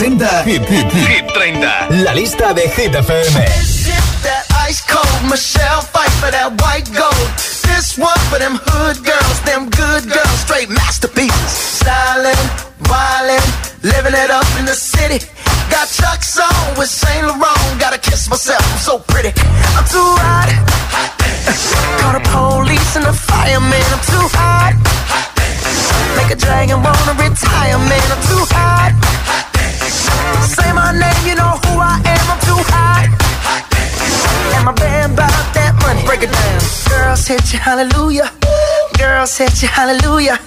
Gómez 0.00 0.18
representa 0.18 0.42
Hit, 0.44 0.66
Hit, 0.66 0.92
Hit 0.92 1.26
30, 1.34 1.90
la 2.04 2.14
lista 2.14 2.54
de 2.54 2.62
Hit 2.62 2.94
FM. 2.94 3.44
That 4.22 4.44
ice 4.66 4.80
cold 4.88 5.28
Michelle 5.28 5.82
fight 5.82 6.10
for 6.20 6.30
that 6.30 6.52
white 6.62 6.88
gold. 6.96 7.28
This 7.68 7.98
one 7.98 8.18
for 8.30 8.38
them 8.38 8.56
hood 8.56 9.04
girls, 9.04 9.40
them 9.44 9.68
good 9.68 10.08
girls, 10.08 10.38
straight 10.40 10.70
masterpieces. 10.70 11.80
Stylin', 11.80 12.32
wildin', 12.88 13.44
living 13.82 14.14
it 14.16 14.30
up 14.30 14.46
in 14.58 14.64
the 14.64 14.74
city. 14.74 15.20
Got 15.68 15.88
Chuck's 15.88 16.38
on 16.38 16.78
with 16.78 16.88
Saint 16.88 17.26
Laurent. 17.26 17.80
Gotta 17.80 17.98
kiss 17.98 18.28
myself, 18.28 18.64
I'm 18.72 18.78
so 18.80 18.98
pretty. 19.00 19.32
I'm 19.76 19.84
too 19.84 20.10
hot. 20.24 20.48
Call 22.00 22.12
the 22.16 22.24
police 22.24 22.96
and 22.96 23.04
the 23.04 23.12
fireman. 23.12 23.84
I'm 23.92 24.04
too 24.08 24.26
hot. 24.32 24.74
Make 26.16 26.32
a 26.32 26.40
dragon 26.40 26.82
wanna 26.82 27.14
retire, 27.20 27.78
man. 27.78 28.06
I'm 28.08 28.22
too 28.24 28.44
hot. 28.48 29.10
Say 29.40 29.49
my 30.92 30.98
name, 30.98 31.26
you 31.26 31.34
know 31.36 31.54
who 31.66 31.78
I 31.78 32.02
am. 32.02 32.24
I'm 32.30 32.40
too 32.42 32.60
hot. 32.74 33.06
And 34.54 34.64
my 34.66 34.72
band 34.72 35.14
bought 35.14 35.30
that 35.54 35.78
money. 35.82 36.02
Break 36.02 36.22
it 36.26 36.32
down. 36.34 36.58
Girls 36.90 37.26
hit 37.26 37.52
you, 37.52 37.58
hallelujah. 37.58 38.30
Girls 38.98 39.36
hit 39.38 39.62
you, 39.62 39.68
hallelujah. 39.68 40.38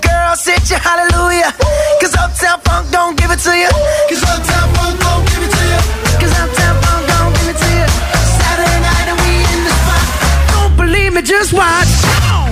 Girls 0.00 0.44
hit 0.44 0.70
you, 0.70 0.78
hallelujah. 0.80 1.52
Cause 2.00 2.14
Uptown 2.16 2.58
Funk 2.64 2.90
don't 2.90 3.16
give 3.20 3.30
it 3.30 3.40
to 3.44 3.52
you. 3.52 3.68
Cause 4.08 4.22
Uptown 4.24 4.66
Funk 4.76 4.96
don't 4.96 5.24
give 5.28 5.42
it 5.44 5.52
to 5.52 5.62
you. 5.70 5.80
Cause 6.20 6.32
Uptown 6.40 6.74
Funk 6.82 7.02
don't 7.12 7.32
give 7.36 7.48
it 7.52 7.58
to 7.60 7.68
you. 7.76 7.86
Saturday 8.40 8.78
night 8.80 9.06
and 9.12 9.18
we 9.20 9.32
in 9.44 9.60
the 9.68 9.74
spot. 9.76 10.04
Don't 10.56 10.74
believe 10.80 11.12
me, 11.12 11.20
just 11.20 11.52
watch. 11.52 12.51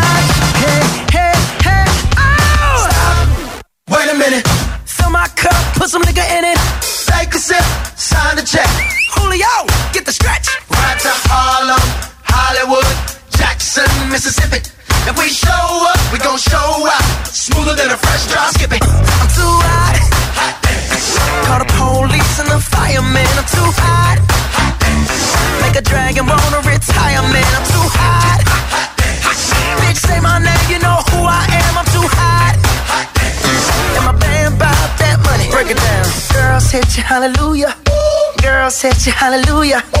You, 39.07 39.13
hallelujah. 39.13 40.00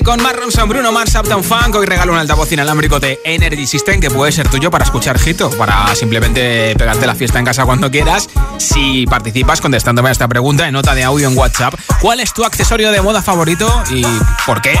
Con 0.00 0.22
Marron 0.22 0.50
San 0.50 0.68
Bruno 0.70 0.90
Mars 0.90 1.14
Uptown 1.14 1.44
Funk. 1.44 1.74
Hoy 1.74 1.84
regalo 1.84 2.12
un 2.12 2.18
altavoz 2.18 2.50
inalámbrico 2.50 2.98
de 2.98 3.20
Energy 3.24 3.66
System 3.66 4.00
que 4.00 4.10
puede 4.10 4.32
ser 4.32 4.48
tuyo 4.48 4.70
para 4.70 4.84
escuchar 4.84 5.18
hito, 5.24 5.50
para 5.50 5.94
simplemente 5.94 6.74
pegarte 6.78 7.06
la 7.06 7.14
fiesta 7.14 7.38
en 7.38 7.44
casa 7.44 7.66
cuando 7.66 7.90
quieras. 7.90 8.28
Si 8.56 9.04
participas 9.06 9.60
contestándome 9.60 10.08
a 10.08 10.12
esta 10.12 10.28
pregunta 10.28 10.66
en 10.66 10.72
nota 10.72 10.94
de 10.94 11.04
audio 11.04 11.28
en 11.28 11.36
WhatsApp, 11.36 11.74
¿cuál 12.00 12.20
es 12.20 12.32
tu 12.32 12.44
accesorio 12.44 12.90
de 12.90 13.02
moda 13.02 13.20
favorito 13.20 13.82
y 13.90 14.02
por 14.46 14.62
qué? 14.62 14.78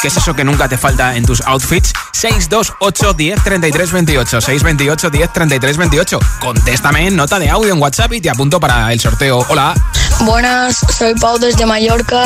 ¿Qué 0.00 0.08
es 0.08 0.16
eso 0.16 0.34
que 0.34 0.44
nunca 0.44 0.66
te 0.66 0.78
falta 0.78 1.14
en 1.14 1.26
tus 1.26 1.42
outfits? 1.42 1.92
628 2.12 3.12
10 3.12 3.44
33 3.44 3.92
28 3.92 4.40
628 4.40 5.10
10 5.10 5.32
33 5.32 5.76
28 5.76 6.18
Contéstame 6.40 7.06
en 7.06 7.16
nota 7.16 7.38
de 7.38 7.50
audio 7.50 7.74
en 7.74 7.82
WhatsApp 7.82 8.14
y 8.14 8.20
te 8.20 8.30
apunto 8.30 8.58
para 8.60 8.92
el 8.92 9.00
sorteo. 9.00 9.44
Hola. 9.48 9.74
Buenas, 10.20 10.78
soy 10.96 11.14
Pau 11.16 11.38
desde 11.38 11.66
Mallorca 11.66 12.24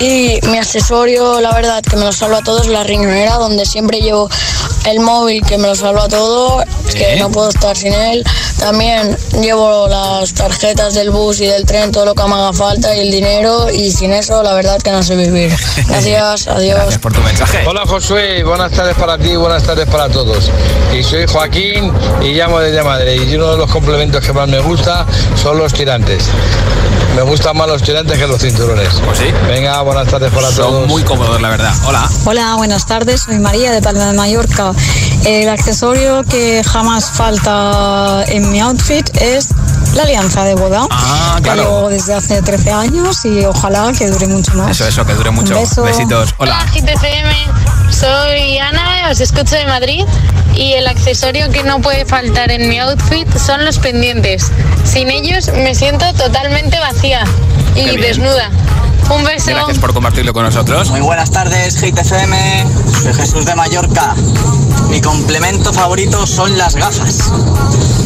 y 0.00 0.38
mi 0.48 0.58
accesorio, 0.58 1.40
la 1.40 1.52
verdad, 1.52 1.82
que 1.82 1.96
me 1.96 2.04
lo 2.04 2.12
salva 2.12 2.38
a 2.38 2.42
todos, 2.42 2.62
es 2.62 2.68
la 2.68 2.84
riñonera, 2.84 3.34
donde 3.34 3.66
siempre 3.66 4.00
llevo 4.00 4.28
el 4.86 5.00
móvil 5.00 5.44
que 5.44 5.58
me 5.58 5.68
lo 5.68 5.74
salva 5.74 6.08
todo, 6.08 6.62
que 6.94 7.16
no 7.16 7.30
puedo 7.30 7.48
estar 7.48 7.76
sin 7.76 7.92
él. 7.92 8.24
También 8.58 9.16
llevo 9.40 9.88
las 9.88 10.32
tarjetas 10.34 10.94
del 10.94 11.10
bus 11.10 11.40
y 11.40 11.46
del 11.46 11.64
tren, 11.64 11.90
todo 11.90 12.04
lo 12.04 12.14
que 12.14 12.22
me 12.24 12.34
haga 12.34 12.52
falta 12.52 12.94
y 12.96 13.00
el 13.00 13.10
dinero 13.10 13.70
y 13.70 13.90
sin 13.90 14.12
eso, 14.12 14.42
la 14.42 14.54
verdad, 14.54 14.78
que 14.80 14.90
no 14.92 15.02
sé 15.02 15.16
vivir. 15.16 15.52
Gracias, 15.88 16.46
adiós. 16.46 16.76
Gracias 16.76 16.98
por 16.98 17.12
tu 17.12 17.20
mensaje. 17.20 17.64
Hola 17.66 17.82
Josué, 17.86 18.44
buenas 18.44 18.72
tardes 18.72 18.94
para 18.96 19.18
ti, 19.18 19.34
buenas 19.36 19.64
tardes 19.64 19.86
para 19.88 20.08
todos. 20.08 20.50
Y 20.96 21.02
soy 21.02 21.26
Joaquín 21.26 21.92
y 22.22 22.34
llamo 22.34 22.60
desde 22.60 22.82
Madrid. 22.82 23.22
Y 23.28 23.34
uno 23.34 23.52
de 23.52 23.58
los 23.58 23.70
complementos 23.70 24.24
que 24.24 24.32
más 24.32 24.48
me 24.48 24.60
gusta 24.60 25.06
son 25.40 25.58
los 25.58 25.72
tirantes. 25.72 26.24
Me 27.18 27.24
gustan 27.24 27.56
más 27.56 27.66
los 27.66 27.82
tirantes 27.82 28.16
que 28.16 28.28
los 28.28 28.40
cinturones. 28.40 29.00
Pues 29.04 29.18
sí. 29.18 29.24
Venga, 29.48 29.82
buenas 29.82 30.06
tardes 30.06 30.30
para 30.30 30.52
todos. 30.52 30.54
Son 30.54 30.86
muy 30.86 31.02
cómodos, 31.02 31.42
la 31.42 31.48
verdad. 31.48 31.74
Hola. 31.84 32.08
Hola, 32.24 32.54
buenas 32.54 32.86
tardes. 32.86 33.22
Soy 33.22 33.40
María 33.40 33.72
de 33.72 33.82
Palma 33.82 34.06
de 34.06 34.12
Mallorca. 34.12 34.70
El 35.26 35.48
accesorio 35.48 36.22
que 36.22 36.62
jamás 36.62 37.10
falta 37.10 38.22
en 38.28 38.48
mi 38.52 38.60
outfit 38.60 39.04
es 39.16 39.48
la 39.94 40.02
alianza 40.02 40.44
de 40.44 40.54
boda. 40.54 40.86
Ah, 40.90 41.38
claro. 41.42 41.62
Llevo 41.62 41.88
desde 41.88 42.14
hace 42.14 42.42
13 42.42 42.72
años 42.72 43.24
y 43.24 43.44
ojalá 43.44 43.92
que 43.96 44.08
dure 44.08 44.26
mucho 44.26 44.54
más. 44.54 44.70
Eso, 44.70 44.86
eso, 44.86 45.04
que 45.06 45.14
dure 45.14 45.30
mucho. 45.30 45.54
Un 45.54 45.62
beso. 45.62 45.82
Besitos. 45.82 46.34
Hola. 46.38 46.64
GTCM, 46.72 47.92
soy 47.92 48.58
Ana, 48.58 49.08
os 49.10 49.20
escucho 49.20 49.56
de 49.56 49.66
Madrid 49.66 50.04
y 50.54 50.72
el 50.72 50.86
accesorio 50.86 51.50
que 51.50 51.62
no 51.62 51.80
puede 51.80 52.04
faltar 52.04 52.50
en 52.50 52.68
mi 52.68 52.78
outfit 52.80 53.28
son 53.38 53.64
los 53.64 53.78
pendientes. 53.78 54.50
Sin 54.84 55.10
ellos 55.10 55.50
me 55.54 55.74
siento 55.74 56.04
totalmente 56.14 56.78
vacía 56.78 57.24
y 57.74 57.96
desnuda. 57.96 58.50
Un 59.10 59.24
beso. 59.24 59.50
Gracias 59.50 59.78
por 59.78 59.94
compartirlo 59.94 60.32
con 60.32 60.44
nosotros. 60.44 60.90
Muy 60.90 61.00
buenas 61.00 61.30
tardes, 61.30 61.80
GTFM. 61.80 62.66
Soy 63.02 63.14
Jesús 63.14 63.46
de 63.46 63.54
Mallorca. 63.54 64.14
Mi 64.90 65.00
complemento 65.00 65.72
favorito 65.72 66.26
son 66.26 66.56
las 66.58 66.74
gafas. 66.74 67.30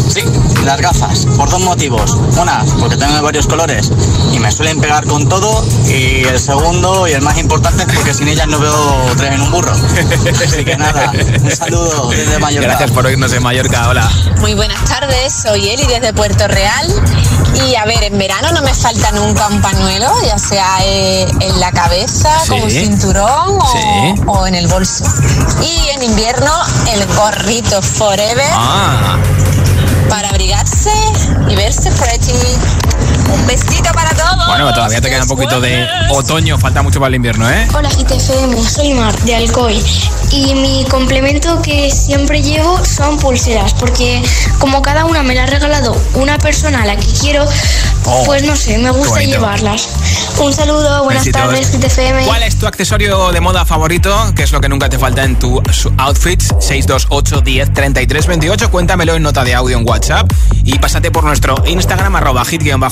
Sí, 0.08 0.22
las 0.64 0.80
gafas, 0.80 1.26
por 1.36 1.50
dos 1.50 1.60
motivos. 1.60 2.12
Una, 2.40 2.64
porque 2.78 2.96
tengo 2.96 3.14
de 3.14 3.20
varios 3.20 3.46
colores 3.46 3.90
y 4.32 4.38
me 4.38 4.52
suelen 4.52 4.80
pegar 4.80 5.06
con 5.06 5.28
todo. 5.28 5.64
Y 5.86 6.24
el 6.24 6.38
segundo, 6.38 7.08
y 7.08 7.12
el 7.12 7.22
más 7.22 7.38
importante, 7.38 7.82
es 7.82 7.92
porque 7.92 8.14
sin 8.14 8.28
ellas 8.28 8.46
no 8.46 8.60
veo 8.60 9.12
tres 9.16 9.32
en 9.32 9.40
un 9.40 9.50
burro. 9.50 9.72
Así 9.72 10.64
que 10.64 10.76
nada, 10.76 11.12
un 11.42 11.50
saludo 11.50 12.10
desde 12.10 12.38
Mallorca. 12.38 12.68
Gracias 12.68 12.90
por 12.92 13.06
oírnos 13.06 13.32
en 13.32 13.42
Mallorca. 13.42 13.88
Hola. 13.88 14.08
Muy 14.38 14.54
buenas 14.54 14.84
tardes, 14.84 15.32
soy 15.42 15.68
Eli 15.68 15.86
desde 15.86 16.12
Puerto 16.12 16.46
Real 16.46 17.02
y 17.66 17.74
a 17.76 17.84
ver, 17.84 18.02
en 18.04 18.18
verano 18.18 18.52
no 18.52 18.62
me 18.62 18.72
falta 18.74 19.10
nunca 19.12 19.46
un 19.48 19.60
pañuelo, 19.60 20.10
ya 20.26 20.38
sea 20.38 20.66
eh, 20.84 21.26
en 21.40 21.60
la 21.60 21.70
cabeza, 21.72 22.30
Sí. 22.42 22.48
como 22.50 22.64
un 22.64 22.70
cinturón 22.70 23.58
o, 23.60 23.66
Sí. 23.72 24.22
o 24.26 24.46
en 24.46 24.54
el 24.54 24.66
bolso. 24.68 25.04
Y 25.62 25.88
en 25.90 26.02
invierno 26.02 26.50
el 26.92 27.04
gorrito 27.14 27.80
forever 27.82 28.50
Ah. 28.52 29.16
para 30.08 30.28
abrigarse 30.30 30.90
y 31.48 31.54
verse 31.56 31.90
pretty. 31.92 32.32
Un 33.30 33.46
besito 33.46 33.90
para 33.92 34.10
todos. 34.10 34.46
Bueno, 34.46 34.72
todavía 34.74 35.00
te 35.00 35.08
queda 35.08 35.22
un 35.22 35.28
poquito 35.28 35.60
de 35.60 35.86
otoño. 36.10 36.58
Falta 36.58 36.82
mucho 36.82 36.98
para 37.00 37.08
el 37.08 37.14
invierno, 37.16 37.48
¿eh? 37.50 37.66
Hola 37.74 37.88
GTFM, 37.88 38.62
soy 38.62 38.94
Mar 38.94 39.16
de 39.20 39.36
Alcoy 39.36 39.82
y 40.30 40.54
mi 40.54 40.84
complemento 40.90 41.60
que 41.62 41.90
siempre 41.90 42.42
llevo 42.42 42.82
son 42.84 43.18
pulseras 43.18 43.74
porque 43.74 44.22
como 44.58 44.80
cada 44.82 45.04
una 45.04 45.22
me 45.22 45.34
la 45.34 45.42
ha 45.44 45.46
regalado 45.46 45.94
una 46.14 46.38
persona 46.38 46.82
a 46.82 46.86
la 46.86 46.96
que 46.96 47.06
quiero, 47.20 47.46
Oh, 48.04 48.24
pues 48.26 48.42
no 48.42 48.56
sé, 48.56 48.78
me 48.78 48.90
gusta 48.90 49.10
bonito. 49.10 49.30
llevarlas. 49.30 49.88
Un 50.40 50.52
saludo, 50.52 51.04
buenas 51.04 51.24
Besitos. 51.24 51.40
tardes 51.40 51.70
GTFM. 51.70 52.24
¿Cuál 52.24 52.42
es 52.42 52.58
tu 52.58 52.66
accesorio 52.66 53.30
de 53.30 53.40
moda 53.40 53.64
favorito? 53.64 54.12
¿Qué 54.34 54.42
es 54.42 54.50
lo 54.50 54.60
que 54.60 54.68
nunca 54.68 54.88
te 54.88 54.98
falta 54.98 55.22
en 55.22 55.38
tu 55.38 55.62
outfit? 55.98 56.42
628 56.42 57.40
10 57.42 57.72
33 57.72 58.26
28. 58.26 58.70
Cuéntamelo 58.72 59.14
en 59.14 59.22
nota 59.22 59.44
de 59.44 59.54
audio 59.54 59.78
en 59.78 59.88
WhatsApp. 59.88 60.28
Y 60.64 60.80
pásate 60.80 61.12
por 61.12 61.22
nuestro 61.22 61.54
Instagram, 61.64 62.16
arroba 62.16 62.44
hit-fm, 62.44 62.84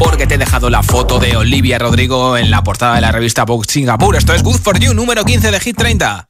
porque 0.00 0.26
te 0.26 0.34
he 0.34 0.38
dejado 0.38 0.68
la 0.68 0.82
foto 0.82 1.20
de 1.20 1.36
Olivia 1.36 1.78
Rodrigo 1.78 2.36
en 2.36 2.50
la 2.50 2.64
portada 2.64 2.96
de 2.96 3.00
la 3.02 3.12
revista 3.12 3.44
Vogue 3.44 3.64
Singapur. 3.68 4.16
Esto 4.16 4.32
es 4.32 4.42
Good 4.42 4.58
for 4.58 4.80
You, 4.80 4.94
número 4.94 5.24
15 5.24 5.52
de 5.52 5.60
Hit 5.60 5.76
30. 5.76 6.26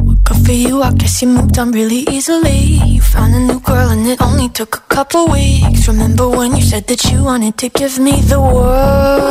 Good 0.00 0.46
for 0.46 0.54
you, 0.54 0.80
I 0.80 0.94
guess 0.94 1.20
you 1.22 1.28
moved 1.28 1.58
on 1.58 1.72
really 1.72 2.04
easily. 2.08 2.78
You 2.86 3.00
found 3.02 3.34
a 3.34 3.40
new 3.40 3.60
girl 3.60 3.90
and 3.90 4.06
it 4.06 4.20
only 4.20 4.48
took 4.50 4.76
a 4.76 4.94
couple 4.94 5.26
weeks. 5.26 5.88
Remember 5.88 6.28
when 6.28 6.54
you 6.54 6.62
said 6.62 6.86
that 6.86 7.02
you 7.10 7.24
wanted 7.24 7.56
to 7.56 7.68
give 7.68 7.98
me 8.00 8.20
the 8.28 8.38
world? 8.38 9.22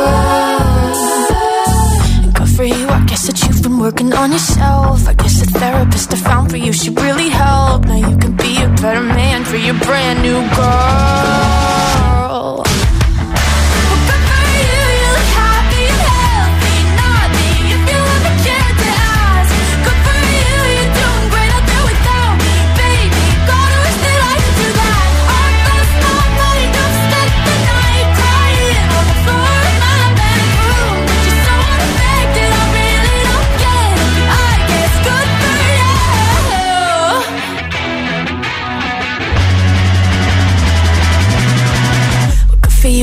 Good 2.34 2.50
for 2.54 2.64
you, 2.64 2.86
I 2.86 3.02
guess 3.06 3.28
that 3.28 3.40
you've 3.46 3.62
been 3.62 3.78
working 3.78 4.12
on 4.12 4.30
yourself. 4.30 5.08
I 5.08 5.14
guess 5.14 5.40
the 5.40 5.46
therapist 5.58 6.12
I 6.12 6.16
found 6.16 6.50
for 6.50 6.58
you 6.58 6.74
should 6.74 7.00
really 7.00 7.30
help. 7.30 7.86
Now 7.86 7.96
you 7.96 8.18
can 8.18 8.36
be 8.36 8.62
a 8.62 8.68
better 8.82 9.00
man 9.00 9.42
for 9.46 9.56
your 9.56 9.78
brand 9.80 10.20
new 10.20 10.42
girl. 10.54 12.11
control. 12.42 12.71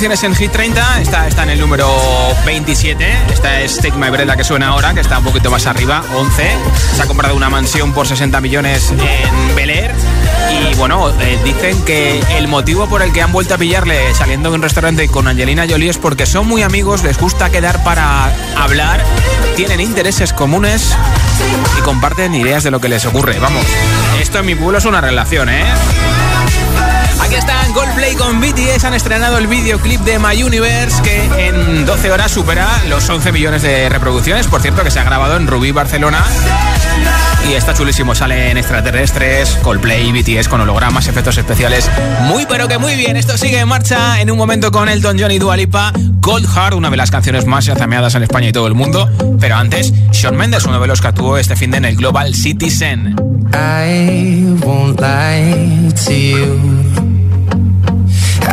Canciones 0.00 0.24
en 0.24 0.34
Hit 0.34 0.52
30. 0.52 1.02
Esta 1.02 1.28
está 1.28 1.42
en 1.42 1.50
el 1.50 1.60
número 1.60 1.86
27. 2.46 3.06
Esta 3.34 3.60
es 3.60 3.76
Take 3.76 3.98
My 3.98 4.08
Breath, 4.08 4.34
que 4.34 4.44
suena 4.44 4.68
ahora, 4.68 4.94
que 4.94 5.00
está 5.00 5.18
un 5.18 5.24
poquito 5.24 5.50
más 5.50 5.66
arriba, 5.66 6.02
11. 6.14 6.50
Se 6.96 7.02
ha 7.02 7.06
comprado 7.06 7.36
una 7.36 7.50
mansión 7.50 7.92
por 7.92 8.06
60 8.06 8.40
millones 8.40 8.92
en 8.92 9.54
Bel 9.54 9.68
Air. 9.68 9.92
Y 10.50 10.74
bueno, 10.76 11.10
eh, 11.20 11.38
dicen 11.44 11.84
que 11.84 12.18
el 12.38 12.48
motivo 12.48 12.88
por 12.88 13.02
el 13.02 13.12
que 13.12 13.20
han 13.20 13.30
vuelto 13.30 13.56
a 13.56 13.58
pillarle 13.58 14.14
saliendo 14.14 14.48
de 14.48 14.54
un 14.54 14.62
restaurante 14.62 15.06
con 15.08 15.28
Angelina 15.28 15.66
Jolie 15.68 15.90
es 15.90 15.98
porque 15.98 16.24
son 16.24 16.48
muy 16.48 16.62
amigos, 16.62 17.02
les 17.02 17.18
gusta 17.18 17.50
quedar 17.50 17.84
para 17.84 18.32
hablar, 18.56 19.04
tienen 19.54 19.82
intereses 19.82 20.32
comunes 20.32 20.96
y 21.78 21.82
comparten 21.82 22.34
ideas 22.34 22.64
de 22.64 22.70
lo 22.70 22.80
que 22.80 22.88
les 22.88 23.04
ocurre. 23.04 23.38
Vamos, 23.38 23.66
esto 24.18 24.38
en 24.38 24.46
mi 24.46 24.54
pueblo 24.54 24.78
es 24.78 24.86
una 24.86 25.02
relación, 25.02 25.50
¿eh? 25.50 25.64
Aquí 27.22 27.34
están 27.34 27.72
Goldplay 27.72 28.14
con 28.14 28.40
BTS. 28.40 28.84
Han 28.84 28.94
estrenado 28.94 29.38
el 29.38 29.46
videoclip 29.46 30.00
de 30.00 30.18
My 30.18 30.42
Universe 30.42 31.02
que 31.02 31.48
en 31.48 31.86
12 31.86 32.10
horas 32.10 32.30
supera 32.32 32.68
los 32.88 33.08
11 33.08 33.32
millones 33.32 33.62
de 33.62 33.88
reproducciones. 33.88 34.46
Por 34.46 34.60
cierto, 34.60 34.82
que 34.82 34.90
se 34.90 34.98
ha 34.98 35.04
grabado 35.04 35.36
en 35.36 35.46
Rubí, 35.46 35.72
Barcelona. 35.72 36.24
Y 37.48 37.54
está 37.54 37.74
chulísimo. 37.74 38.14
Sale 38.14 38.50
en 38.50 38.58
extraterrestres, 38.58 39.58
Coldplay, 39.62 40.12
BTS 40.12 40.48
con 40.48 40.60
hologramas, 40.60 41.08
efectos 41.08 41.36
especiales. 41.38 41.90
Muy, 42.22 42.46
pero 42.46 42.68
que 42.68 42.78
muy 42.78 42.94
bien. 42.96 43.16
Esto 43.16 43.36
sigue 43.38 43.58
en 43.58 43.68
marcha 43.68 44.20
en 44.20 44.30
un 44.30 44.38
momento 44.38 44.70
con 44.70 44.88
Elton 44.88 45.16
John 45.18 45.30
y 45.30 45.38
Dualipa. 45.38 45.92
Cold 46.20 46.46
Heart, 46.46 46.74
una 46.74 46.90
de 46.90 46.96
las 46.96 47.10
canciones 47.10 47.46
más 47.46 47.68
azameadas 47.68 48.14
en 48.14 48.22
España 48.22 48.48
y 48.48 48.52
todo 48.52 48.66
el 48.66 48.74
mundo. 48.74 49.08
Pero 49.40 49.56
antes, 49.56 49.92
Sean 50.12 50.36
Mendes, 50.36 50.64
uno 50.64 50.80
de 50.80 50.86
los 50.86 51.00
que 51.00 51.08
actuó 51.08 51.38
este 51.38 51.56
fin 51.56 51.70
de 51.70 51.80
en 51.80 51.86
el 51.86 51.96
Global 51.96 52.34
Citizen. 52.34 53.16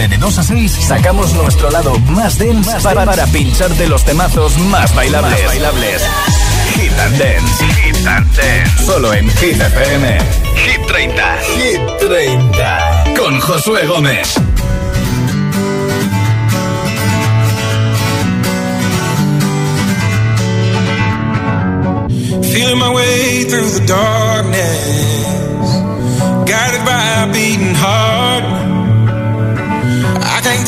fin 0.00 0.08
de, 0.08 0.16
de 0.16 0.18
2 0.18 0.38
a 0.38 0.42
6 0.42 0.72
sacamos 0.86 1.34
nuestro 1.34 1.70
lado 1.70 1.98
más 2.10 2.38
dense 2.38 2.70
para, 2.82 3.04
para 3.04 3.26
pincharte 3.26 3.86
los 3.88 4.04
temazos 4.04 4.56
más 4.58 4.94
bailables. 4.94 5.46
bailables. 5.46 6.02
Hit 6.74 6.92
and 6.92 7.18
Dance. 7.18 7.64
Hit 7.64 8.06
and 8.06 8.36
Dance. 8.36 8.84
Solo 8.84 9.12
en 9.12 9.28
Hit 9.30 9.60
FM. 9.60 10.18
Hit 10.54 10.86
30. 10.86 11.38
Hit 11.56 11.80
30. 11.98 13.04
Con 13.18 13.40
Josué 13.40 13.86
Gómez. 13.86 14.34
Feeling 22.52 22.78
my 22.78 22.92
way 22.94 23.44
through 23.44 23.70
the 23.70 23.84
darkness, 23.86 25.66
guided 26.50 26.84
by 26.84 27.24
a 27.24 27.32
beating 27.32 27.74
heart. 27.74 28.19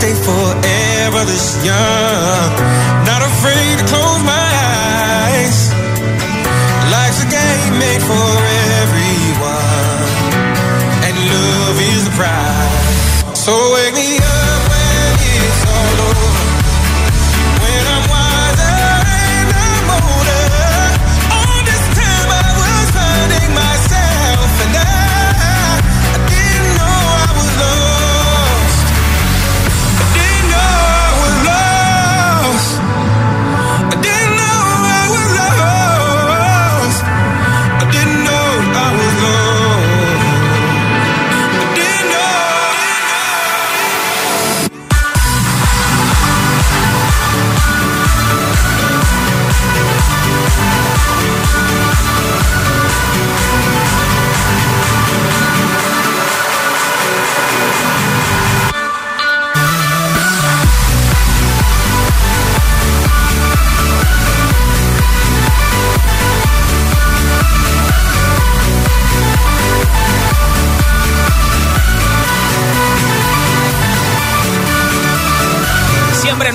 stay 0.00 0.14
forever 0.14 1.24
this 1.26 1.62
young, 1.62 2.52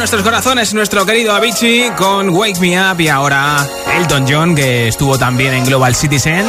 nuestros 0.06 0.22
corazones 0.22 0.72
nuestro 0.76 1.04
querido 1.04 1.34
Avicii 1.34 1.90
con 1.98 2.30
Wake 2.30 2.60
Me 2.60 2.80
Up 2.80 3.02
y 3.02 3.08
ahora 3.08 3.68
Elton 3.98 4.28
John 4.30 4.54
que 4.54 4.88
estuvo 4.88 5.18
también 5.18 5.56
en 5.56 5.66
Global 5.66 5.96
Citizen 5.96 6.46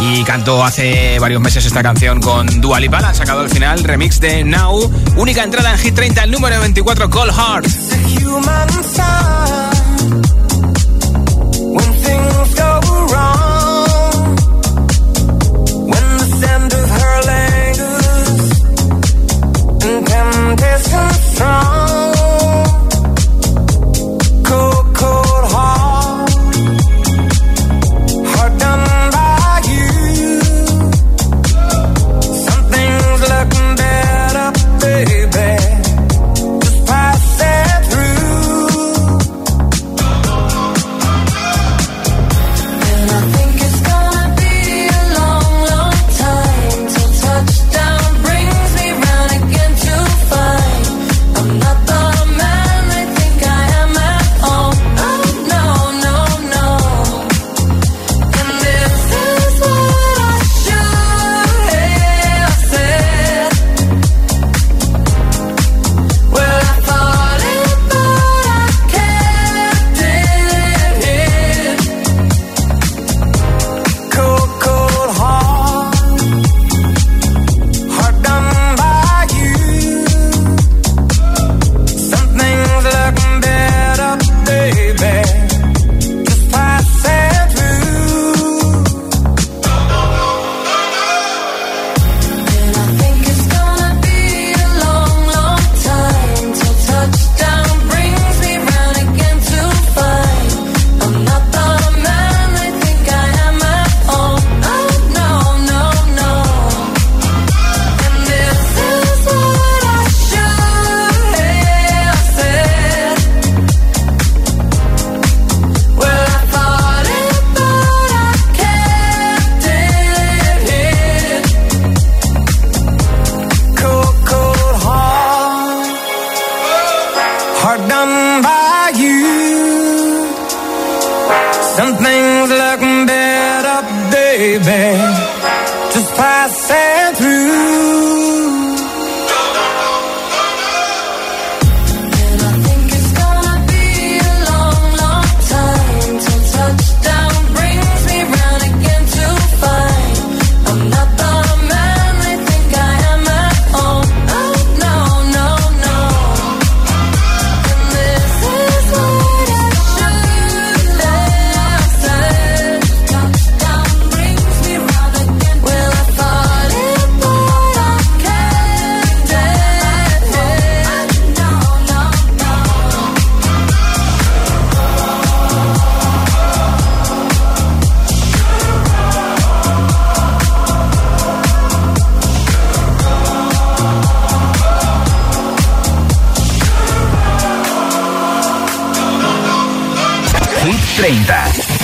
y 0.00 0.22
cantó 0.24 0.62
hace 0.62 1.18
varios 1.18 1.40
meses 1.40 1.64
esta 1.64 1.82
canción 1.82 2.20
con 2.20 2.60
Dua 2.60 2.78
Lipa. 2.78 2.98
Han 2.98 3.14
sacado 3.14 3.40
al 3.40 3.48
final 3.48 3.82
remix 3.84 4.20
de 4.20 4.44
Now, 4.44 4.92
única 5.16 5.42
entrada 5.42 5.72
en 5.72 5.78
Hit 5.78 5.94
30, 5.94 6.24
el 6.24 6.30
número 6.30 6.60
24, 6.60 7.08
Cold 7.08 7.32
Heart. 7.32 7.66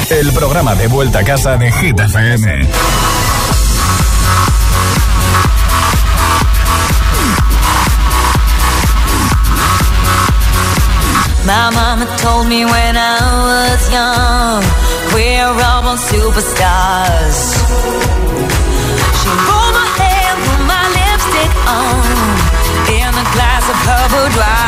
De 0.09 0.87
vuelta 0.87 1.19
a 1.19 1.25
casa 1.25 1.57
de 1.57 1.71
Hit 1.73 1.99
FM. 1.99 2.69
My 11.45 11.71
mama 11.71 12.07
told 12.19 12.47
me 12.47 12.65
when 12.65 12.97
I 12.97 13.19
was 13.49 13.93
young, 13.93 14.63
we're 15.13 15.65
all 15.65 15.97
superstars. 15.99 17.39
She 19.19 19.29
rolled 19.29 19.75
my 19.75 19.89
hair, 19.99 20.37
put 20.47 20.61
my 20.71 20.85
lipstick 20.97 21.53
on, 21.67 22.07
in 22.95 23.11
a 23.11 23.27
glass 23.35 23.69
of 23.69 23.79
her 23.87 24.09
boudoir. 24.11 24.67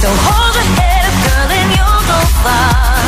So 0.00 0.06
hold 0.06 0.54
your 0.54 0.62
head 0.78 1.04
up, 1.10 1.16
girl, 1.26 1.50
and 1.58 1.70
you'll 1.74 2.04
go 2.06 2.18
far. 2.42 3.07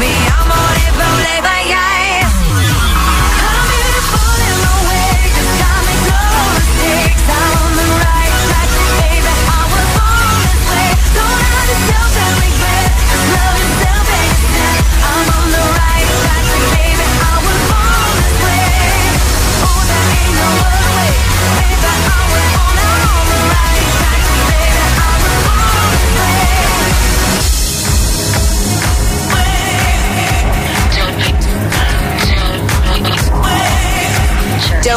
me. 0.00 0.08
I'm 0.08 0.49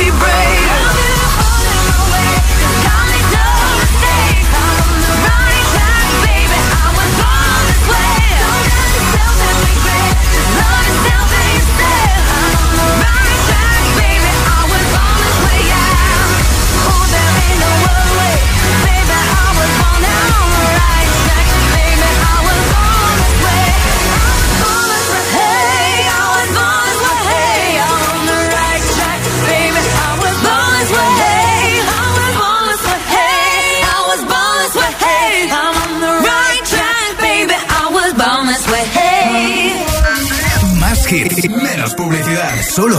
be 0.00 0.10
brave. 0.12 1.19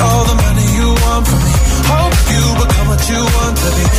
All 0.00 0.24
the 0.24 0.34
money 0.34 0.66
you 0.78 0.88
want 1.02 1.26
from 1.28 1.40
me. 1.44 1.54
Hope 1.90 2.16
you 2.34 2.42
become 2.66 2.88
what 2.88 3.02
you 3.08 3.20
want 3.36 3.56
to 3.56 3.68
be. 3.76 3.93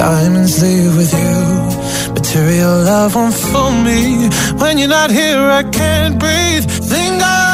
Diamonds 0.00 0.62
leave 0.62 0.96
with 0.96 1.12
you. 1.12 2.14
Material 2.14 2.84
love 2.90 3.14
won't 3.14 3.34
fool 3.34 3.70
me. 3.70 4.30
When 4.60 4.78
you're 4.78 4.94
not 5.00 5.10
here, 5.10 5.44
I 5.60 5.62
can't 5.62 6.18
breathe. 6.18 6.64
Think 6.64 7.22
I 7.22 7.49